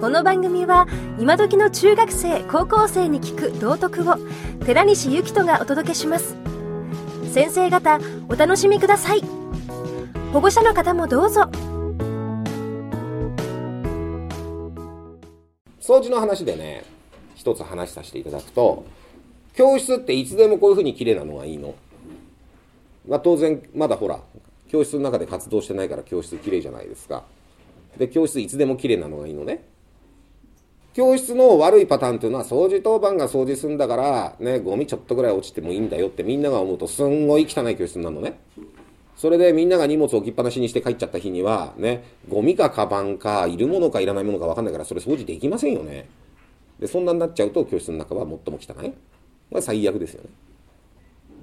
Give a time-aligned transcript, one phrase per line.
[0.00, 0.86] この番組は
[1.18, 4.14] 今時の中学生高校生に聞く道徳を
[4.64, 6.36] 寺西幸人がお届けします。
[7.32, 7.98] 先生方
[8.28, 9.22] お楽しみください。
[10.32, 11.50] 保護者の方もどうぞ。
[15.80, 16.84] 掃除の話でね
[17.34, 18.84] 一つ話させていただくと
[19.54, 21.74] 教室っていつでもこういうふうに綺麗なのがいいの。
[23.08, 24.20] まあ当然まだほら
[24.68, 27.24] 教室の中で活動してないから教室綺麗じゃないですか。
[27.96, 29.64] で教室いつでも綺麗なのがいいのね。
[30.98, 38.40] 教室の悪いパターンっていうのは掃除当番が掃除するんだからねゴミちょっとぐらい落ちてもいいんだよってみんなが思うとすんごい汚い教室になるのね。
[39.16, 46.08] それでみんなが荷物置きっぱなしにして帰っちゃった日にはねゴミかカバンかいるものかいらないものか分かんないからそれ掃除できませんよね。
[46.80, 48.92] でそんなになっちゃうと教室の中は最も汚い。
[49.52, 50.30] まあ最悪ですよね。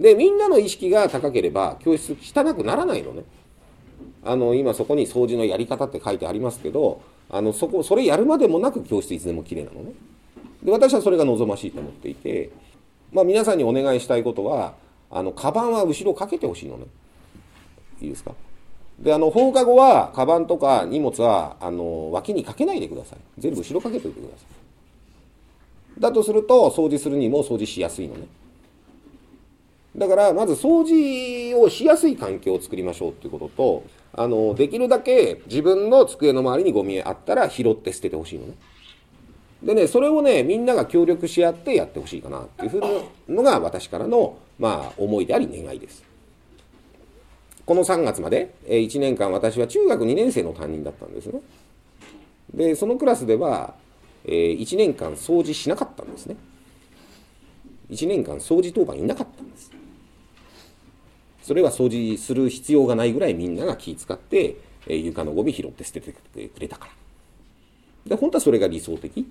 [0.00, 3.22] でみんなの意識が高ければ教室汚くならないのね。
[4.24, 9.92] あの今そこに掃除のやり方って書いてありますけどあのそこそれやるまでもなく教室いつでも綺麗なのね。
[10.62, 12.50] で私はそれが望ましいと思っていて
[13.12, 14.74] まあ皆さんにお願いしたいことは
[15.10, 16.86] あのカバンは後ろかけてほしいのね。
[18.00, 18.32] いいですか？
[18.98, 23.18] であの放課後はカバンとか荷物はあの脇にかけないでください。
[23.38, 24.44] 全部後ろかけておいてくださ
[25.98, 26.00] い。
[26.00, 28.26] だとすると掃除するにも掃除しやすいのね。
[29.96, 38.54] だからまず掃除をしやすい環境を作りましょうっていうこととあのできるだけ自分の机の周りにゴミあったら拾って捨ててほしいのね。
[39.62, 42.88] でねそれをねみんなが協力し合ってやってほしいかなっていうふうな
[43.28, 46.04] のが私からのまあ思いであり願いです。
[47.64, 51.40] この3月まで1年間私は中学2年生の担任だったんですね。
[52.52, 53.74] でそのクラスでは
[54.26, 56.36] 1年間掃除しなかったんですね。
[57.90, 59.35] 1年間掃除当番いなかった。
[61.46, 64.56] それは掃除する必要がないぐらいみんなが気遣って、
[64.88, 66.12] えー、床のゴミ拾って捨てて
[66.48, 66.92] くれたから。
[68.10, 69.24] で、本当はそれが理想的。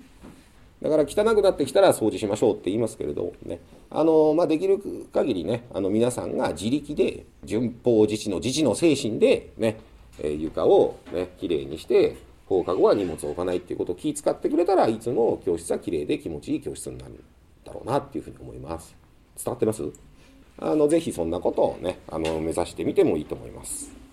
[0.80, 4.78] だから汚くなってきたら掃除しましょうって言いますけれど、ね、あの、まあ、できる
[5.12, 9.76] 限りね、あの、皆さんが自力で、順法自治の自治の精神で、ね、
[10.18, 17.24] えー、床をね、きれいにして、放課後は荷物を置かないっていうことを気遣ってくれたらいつも教室はきれいで気持ちいい教室になるん
[17.62, 18.96] だろうなっていうふうに思います。
[19.36, 20.05] 伝わってます？
[20.58, 24.05] あの、ぜひそんなことをね、あの、目指してみてもいいと思います。